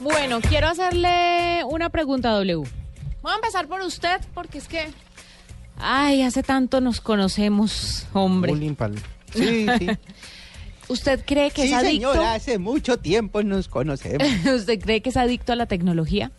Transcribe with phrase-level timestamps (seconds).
[0.00, 2.56] Bueno, quiero hacerle una pregunta, W.
[3.22, 4.86] Voy a empezar por usted, porque es que.
[5.76, 8.52] Ay, hace tanto nos conocemos, hombre.
[8.76, 9.00] Pal-
[9.34, 9.86] Sí, sí.
[10.88, 12.12] ¿Usted cree que sí, es adicto?
[12.12, 14.26] señora, hace mucho tiempo nos conocemos.
[14.54, 16.32] ¿Usted cree que es adicto a la tecnología?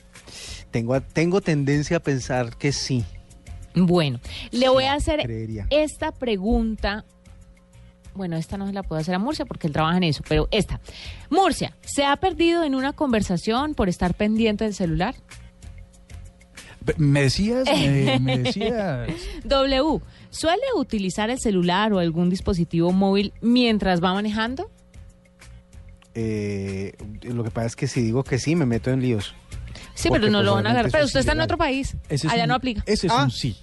[0.72, 3.06] tengo, tengo tendencia a pensar que sí.
[3.76, 4.20] Bueno,
[4.52, 5.68] le voy a hacer creería.
[5.70, 7.06] esta pregunta.
[8.14, 10.48] Bueno, esta no se la puedo hacer a Murcia porque él trabaja en eso, pero
[10.52, 10.80] esta.
[11.30, 15.16] Murcia, ¿se ha perdido en una conversación por estar pendiente del celular?
[16.98, 19.10] Me decías, me, me decías.
[19.44, 24.70] W, ¿suele utilizar el celular o algún dispositivo móvil mientras va manejando?
[26.14, 29.34] Eh, lo que pasa es que si digo que sí, me meto en líos.
[29.94, 30.92] Sí, Porque, pero no pues, lo van a agarrar.
[30.92, 31.96] Pero usted es está en otro país.
[32.10, 32.84] Ese es Allá un- no aplica.
[32.86, 33.24] Ese es Ah.
[33.24, 33.56] un sí.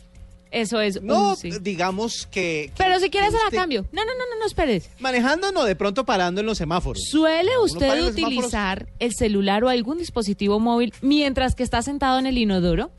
[0.50, 1.50] Eso es No, un sí.
[1.60, 3.82] digamos que, que- Pero si quieres usted- cambio.
[3.92, 4.82] No, no, no, no, no, espere.
[4.98, 7.02] Manejando no, de pronto parando en los semáforos.
[7.10, 8.10] ¿Suele usted semáforos.
[8.12, 12.90] utilizar el celular o algún dispositivo móvil mientras que está sentado en el inodoro?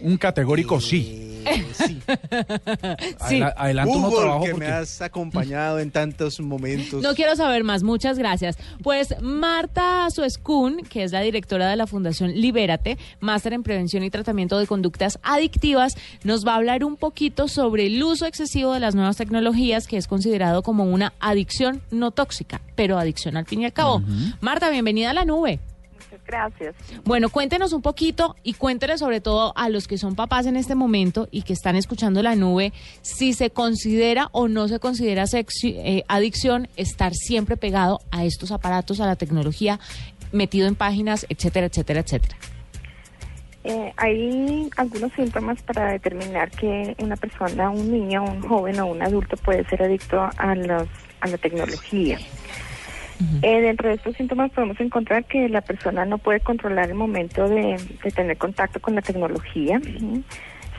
[0.00, 1.29] Un categórico sí.
[1.50, 2.00] Eh, sí.
[3.28, 3.42] Sí.
[3.86, 7.02] Uno trabajo que porque me has acompañado en tantos momentos.
[7.02, 8.56] No quiero saber más, muchas gracias.
[8.82, 14.10] Pues Marta Suescun, que es la directora de la Fundación Libérate, máster en prevención y
[14.10, 18.80] tratamiento de conductas adictivas, nos va a hablar un poquito sobre el uso excesivo de
[18.80, 23.62] las nuevas tecnologías, que es considerado como una adicción no tóxica, pero adicción al fin
[23.62, 24.02] y al cabo.
[24.40, 25.60] Marta, bienvenida a la nube.
[26.30, 26.76] Gracias.
[27.04, 30.76] Bueno, cuéntenos un poquito y cuéntenos sobre todo a los que son papás en este
[30.76, 36.04] momento y que están escuchando la nube, si se considera o no se considera eh,
[36.06, 39.80] adicción estar siempre pegado a estos aparatos, a la tecnología,
[40.30, 42.36] metido en páginas, etcétera, etcétera, etcétera.
[43.64, 49.02] Eh, hay algunos síntomas para determinar que una persona, un niño, un joven o un
[49.02, 50.88] adulto puede ser adicto a, los,
[51.20, 52.18] a la tecnología.
[53.42, 57.48] Eh, dentro de estos síntomas podemos encontrar que la persona no puede controlar el momento
[57.48, 59.80] de, de tener contacto con la tecnología.
[59.84, 60.24] ¿sí?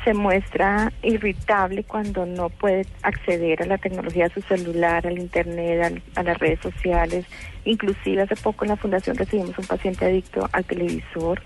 [0.03, 5.83] Se muestra irritable cuando no puede acceder a la tecnología, a su celular, al internet,
[5.83, 7.25] al- a las redes sociales.
[7.65, 11.41] Inclusive hace poco en la fundación recibimos un paciente adicto al televisor.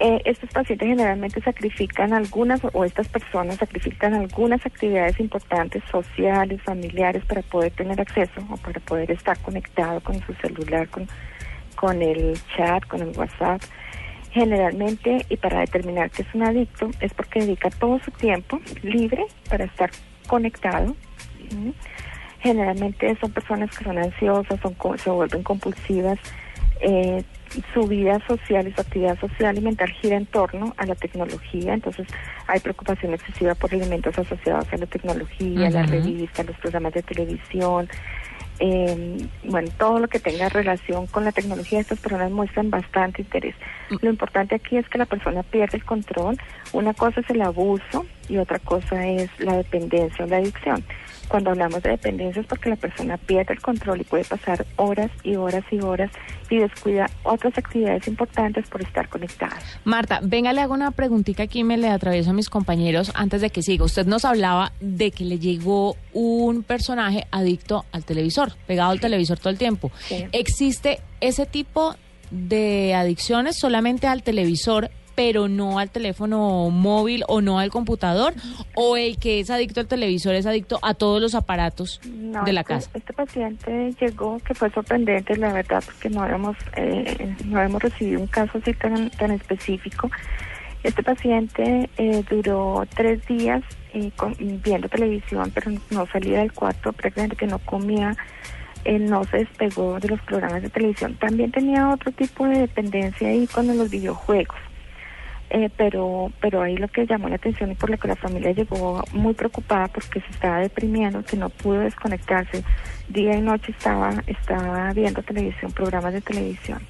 [0.00, 7.24] Eh, estos pacientes generalmente sacrifican algunas, o estas personas sacrifican algunas actividades importantes sociales, familiares,
[7.24, 11.08] para poder tener acceso o para poder estar conectado con su celular, con,
[11.74, 13.60] con el chat, con el WhatsApp.
[14.30, 19.26] Generalmente, y para determinar que es un adicto, es porque dedica todo su tiempo libre
[19.48, 19.90] para estar
[20.28, 20.94] conectado.
[22.40, 26.20] Generalmente son personas que son ansiosas, son, se vuelven compulsivas.
[26.80, 27.24] Eh,
[27.72, 31.74] su vida social y su actividad social y mental gira en torno a la tecnología,
[31.74, 32.06] entonces
[32.46, 35.92] hay preocupación excesiva por elementos asociados a la tecnología, las Ujú.
[35.92, 37.88] revistas, los programas de televisión,
[38.60, 43.54] eh, bueno, todo lo que tenga relación con la tecnología, estas personas muestran bastante interés.
[44.00, 46.36] Lo importante aquí es que la persona pierde el control.
[46.72, 50.84] Una cosa es el abuso y otra cosa es la dependencia o la adicción.
[51.28, 55.10] Cuando hablamos de dependencia es porque la persona pierde el control y puede pasar horas
[55.22, 56.10] y horas y horas
[56.48, 59.58] y descuida otras actividades importantes por estar conectada.
[59.84, 63.50] Marta, venga, le hago una preguntita aquí, me le atravieso a mis compañeros antes de
[63.50, 63.84] que siga.
[63.84, 69.38] Usted nos hablaba de que le llegó un personaje adicto al televisor, pegado al televisor
[69.38, 69.92] todo el tiempo.
[69.98, 70.26] Sí.
[70.32, 71.94] ¿Existe ese tipo
[72.30, 78.34] de adicciones solamente al televisor, pero no al teléfono móvil o no al computador?
[78.76, 82.52] ¿O el que es adicto al televisor es adicto a todos los aparatos No, de
[82.52, 82.90] la este, casa?
[82.94, 88.20] Este paciente llegó que fue sorprendente, la verdad, porque no habíamos, eh, no habíamos recibido
[88.20, 90.08] un caso así tan, tan específico.
[90.84, 93.64] Este paciente eh, duró tres días
[93.94, 98.16] eh, con- viendo televisión, pero no salía del cuarto, prácticamente que no comía,
[98.84, 101.16] eh, no se despegó de los programas de televisión.
[101.16, 104.54] También tenía otro tipo de dependencia ahí con los videojuegos.
[105.50, 108.52] Eh, pero pero ahí lo que llamó la atención y por lo que la familia
[108.52, 112.62] llegó muy preocupada porque se estaba deprimiendo, que no pudo desconectarse,
[113.08, 116.80] día y noche estaba estaba viendo televisión, programas de televisión.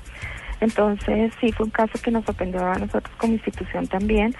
[0.60, 4.34] Entonces sí fue un caso que nos sorprendió a nosotros como institución también.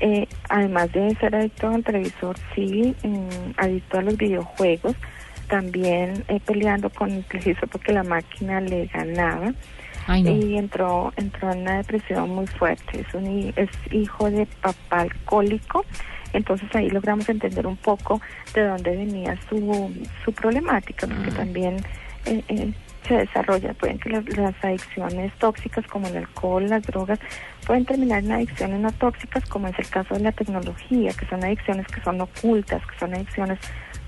[0.00, 4.96] Eh, además de ser adicto al televisor, sí, mm, adicto a los videojuegos,
[5.46, 9.52] también eh, peleando con el televisor porque la máquina le ganaba
[10.06, 10.30] Ay, no.
[10.30, 15.84] y entró entró en una depresión muy fuerte es un es hijo de papá alcohólico
[16.32, 18.20] entonces ahí logramos entender un poco
[18.54, 19.92] de dónde venía su
[20.24, 21.34] su problemática porque Mm.
[21.36, 21.76] también
[22.24, 22.72] eh, eh,
[23.06, 23.74] se desarrolla.
[23.74, 27.18] Pueden que las, las adicciones tóxicas como el alcohol, las drogas,
[27.66, 31.42] pueden terminar en adicciones no tóxicas como es el caso de la tecnología, que son
[31.44, 33.58] adicciones que son ocultas, que son adicciones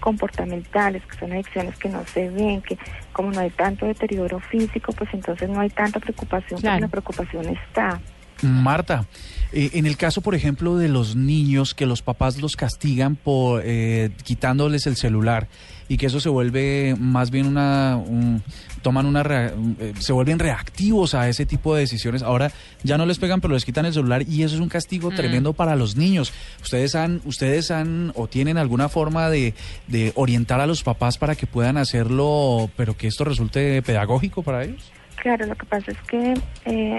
[0.04, 2.76] comportamentales, que son adicciones que no se ven, que
[3.14, 6.74] como no hay tanto deterioro físico, pues entonces no hay tanta preocupación, Claro.
[6.74, 8.00] porque la preocupación está.
[8.42, 9.06] Marta,
[9.52, 13.62] eh, en el caso, por ejemplo, de los niños que los papás los castigan por
[13.64, 15.48] eh, quitándoles el celular
[15.88, 18.42] y que eso se vuelve más bien una, un-
[18.84, 22.22] toman una, rea- eh, se vuelven reactivos a ese tipo de decisiones.
[22.22, 22.52] Ahora
[22.84, 25.14] ya no les pegan, pero les quitan el celular y eso es un castigo Mm.
[25.16, 26.32] tremendo para los niños.
[26.62, 29.54] Ustedes han, ustedes han o tienen alguna forma de,
[29.88, 34.62] de orientar a los papás para que puedan hacerlo, pero que esto resulte pedagógico para
[34.62, 34.92] ellos.
[35.16, 36.34] Claro, lo que pasa es que
[36.66, 36.98] eh,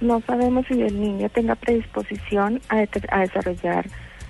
[0.00, 3.86] no sabemos si el niño tenga predisposición a, a desarrollar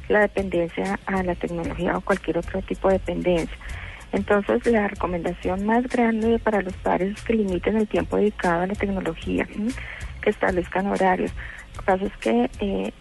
[0.08, 3.56] la dependencia a la tecnología o cualquier otro tipo de dependencia.
[4.12, 8.66] Entonces, la recomendación más grande para los padres es que limiten el tiempo dedicado a
[8.66, 9.46] la tecnología,
[10.20, 11.32] que establezcan horarios.
[11.86, 12.92] Lo que es que eh,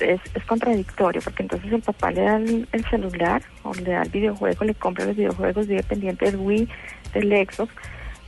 [0.00, 4.08] es, contradictorio, porque entonces el papá le da el, el celular o le da el
[4.08, 6.68] videojuego, le compra los videojuegos, vive pendiente del Wii,
[7.12, 7.72] del Xbox,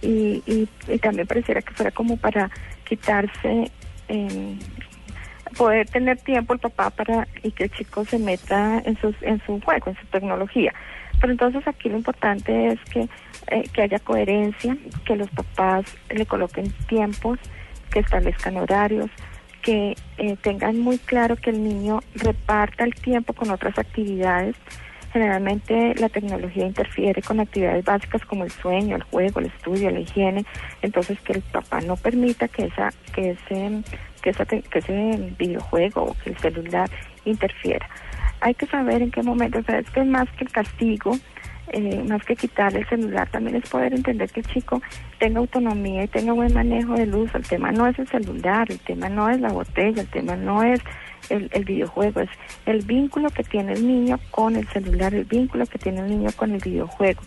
[0.02, 2.50] y, y, y también pareciera que fuera como para
[2.84, 3.70] quitarse,
[4.08, 4.58] eh,
[5.56, 9.42] poder tener tiempo el papá para y que el chico se meta en, sus, en
[9.44, 10.72] su juego, en su tecnología.
[11.20, 13.08] Pero entonces aquí lo importante es que,
[13.48, 17.38] eh, que haya coherencia, que los papás le coloquen tiempos,
[17.90, 19.10] que establezcan horarios,
[19.62, 24.56] que eh, tengan muy claro que el niño reparta el tiempo con otras actividades.
[25.12, 30.00] Generalmente la tecnología interfiere con actividades básicas como el sueño, el juego, el estudio, la
[30.00, 30.44] higiene.
[30.82, 33.82] Entonces que el papá no permita que esa, que ese,
[34.22, 36.90] que esa que ese videojuego o que el celular
[37.24, 37.88] interfiera.
[38.40, 41.16] Hay que saber en qué momento, o sea, es que más que el castigo,
[41.72, 44.80] eh, más que quitarle el celular, también es poder entender que el chico
[45.18, 47.36] tenga autonomía y tenga buen manejo del uso.
[47.36, 50.62] El tema no es el celular, el tema no es la botella, el tema no
[50.62, 50.80] es
[51.28, 52.30] el, el videojuego, es
[52.64, 56.30] el vínculo que tiene el niño con el celular, el vínculo que tiene el niño
[56.36, 57.22] con el videojuego.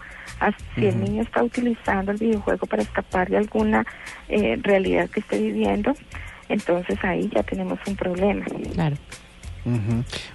[0.76, 3.86] Si el niño está utilizando el videojuego para escapar de alguna
[4.28, 5.94] eh, realidad que esté viviendo,
[6.50, 8.46] entonces ahí ya tenemos un problema.
[8.74, 8.96] Claro.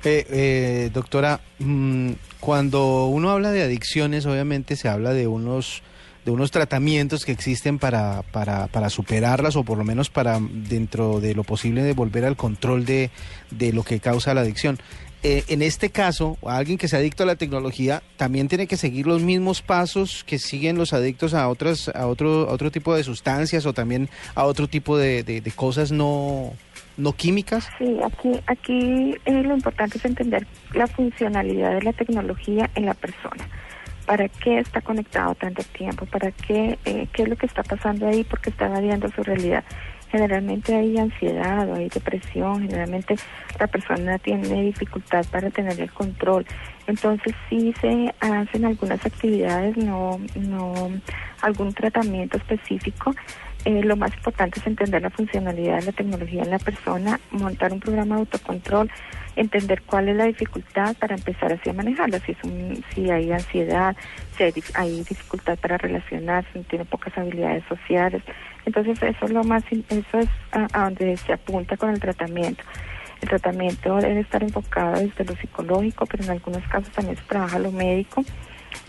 [0.05, 5.83] Eh, eh, doctora, mm, cuando uno habla de adicciones, obviamente se habla de unos
[6.25, 11.21] de unos tratamientos que existen para, para, para superarlas o por lo menos para dentro
[11.21, 13.11] de lo posible de volver al control de,
[13.53, 14.77] de lo que causa la adicción.
[15.23, 19.07] Eh, en este caso, alguien que se adicto a la tecnología también tiene que seguir
[19.07, 23.05] los mismos pasos que siguen los adictos a otras a otro a otro tipo de
[23.05, 26.53] sustancias o también a otro tipo de- de cosas no
[26.97, 27.69] no químicas.
[27.79, 32.95] Sí, aquí, aquí eh, lo importante es entender la funcionalidad de la tecnología en la
[32.95, 33.49] persona.
[34.07, 36.07] ¿Para qué está conectado tanto tiempo?
[36.07, 36.79] ¿Para qué?
[36.85, 38.23] eh, ¿Qué es lo que está pasando ahí?
[38.25, 39.65] Porque está variando su realidad.
[40.11, 43.17] Generalmente hay ansiedad o hay depresión, generalmente
[43.59, 46.47] la persona tiene dificultad para tener el control.
[46.87, 50.73] Entonces sí se hacen algunas actividades, no, no
[51.43, 53.13] algún tratamiento específico.
[53.67, 57.73] Eh, lo más importante es entender la funcionalidad de la tecnología en la persona, montar
[57.73, 58.89] un programa de autocontrol,
[59.35, 63.33] entender cuál es la dificultad para empezar así a manejarla, si, es un, si hay
[63.33, 63.97] ansiedad,
[64.37, 68.23] si hay, dif- hay dificultad para relacionarse, si tiene pocas habilidades sociales.
[68.67, 72.63] Entonces eso es lo más, eso es a, a donde se apunta con el tratamiento.
[73.21, 77.59] El tratamiento debe estar enfocado desde lo psicológico, pero en algunos casos también se trabaja
[77.59, 78.23] lo médico.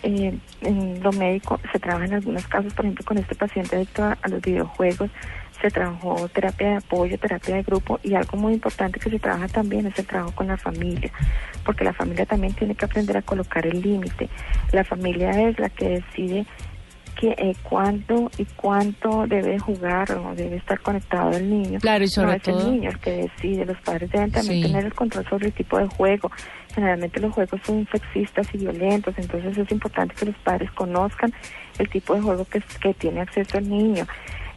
[0.03, 4.03] Eh, en lo médico se trabaja en algunos casos, por ejemplo, con este paciente adicto
[4.03, 5.09] a, a los videojuegos,
[5.61, 9.47] se trabajó terapia de apoyo, terapia de grupo y algo muy importante que se trabaja
[9.47, 11.11] también es el trabajo con la familia,
[11.65, 14.29] porque la familia también tiene que aprender a colocar el límite.
[14.71, 16.45] La familia es la que decide
[17.19, 21.79] que eh, cuánto y cuánto debe jugar o debe estar conectado el niño.
[21.79, 24.61] Claro, y sobre no es todo- el niño el que decide, los padres deben también
[24.63, 24.67] Sí.
[24.71, 26.31] tener el control sobre el tipo de juego.
[26.75, 31.33] Generalmente los juegos son sexistas y violentos, entonces es importante que los padres conozcan
[31.79, 34.05] el tipo de juego que, que tiene acceso el niño.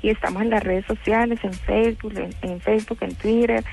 [0.04, 3.64] y estamos en las redes sociales, en Facebook, en, en Facebook, en Twitter,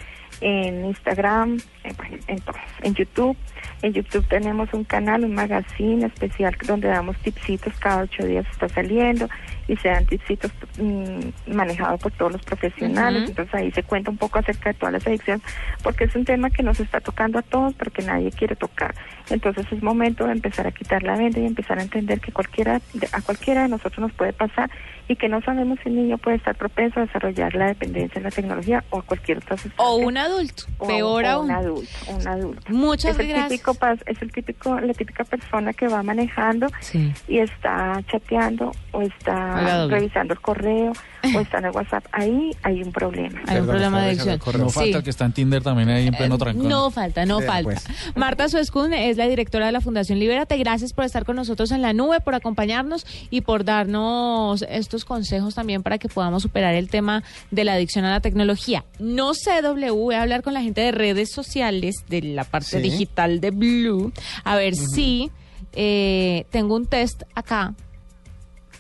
[0.41, 2.43] en Instagram, en, en,
[2.83, 3.37] en YouTube.
[3.83, 8.69] En YouTube tenemos un canal, un magazine especial donde damos tipsitos, cada ocho días está
[8.69, 9.29] saliendo
[9.69, 13.29] y se dan tipsitos mm, manejados por todos los profesionales.
[13.29, 15.43] Entonces ahí se cuenta un poco acerca de todas las adicciones,
[15.83, 18.95] porque es un tema que nos está tocando a todos, pero que nadie quiere tocar.
[19.31, 22.81] Entonces es momento de empezar a quitar la venda y empezar a entender que cualquiera,
[23.13, 24.71] a cualquiera de nosotros nos puede pasar
[25.09, 28.25] y que no sabemos si un niño puede estar propenso a desarrollar la dependencia en
[28.25, 29.83] la tecnología o cualquier otra sustancia.
[29.85, 31.45] O un adulto, O- peor o aún.
[31.47, 32.73] Un adulto, un adulto.
[32.73, 33.49] Muchas es el gracias.
[33.49, 37.13] típico es el típico la típica persona que va manejando Sí.
[37.27, 39.97] y está chateando o está doble.
[39.97, 40.93] revisando el correo
[41.37, 44.39] o está en el WhatsApp ahí hay un problema Hay un problema de el adicción.
[44.39, 44.65] correo.
[44.65, 44.95] No falta Sí.
[44.95, 46.69] el que está en Tinder también ahí en pleno Eh, trancón.
[46.69, 47.63] No falta, no falta.
[47.63, 47.87] pues.
[48.15, 50.57] Marta Suescun es la directora de la Fundación Libérate.
[50.57, 55.55] Gracias por estar con nosotros en la nube, por acompañarnos y por darnos estos consejos
[55.55, 58.85] también para que podamos superar el tema de la adicción a la tecnología.
[58.99, 62.69] No sé, W, voy a hablar con la gente de redes sociales, de la parte
[62.69, 62.79] Sí.
[62.81, 64.13] digital de Blue,
[64.45, 65.31] a ver si
[65.75, 67.75] eh, tengo un test acá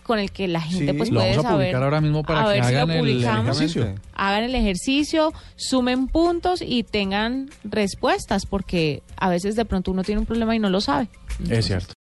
[0.09, 0.93] con el que la gente Sí.
[0.99, 1.67] pues puede vamos a saber.
[1.67, 3.95] publicar ahora mismo para A que ver si lo hagan el ejercicio.
[4.15, 10.19] hagan el ejercicio, sumen puntos y tengan respuestas, porque a veces de pronto uno tiene
[10.19, 11.09] un problema y no lo sabe.
[11.49, 11.95] Es cierto.